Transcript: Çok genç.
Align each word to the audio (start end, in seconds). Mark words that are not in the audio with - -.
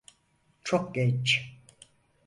Çok 0.63 0.95
genç. 0.95 1.53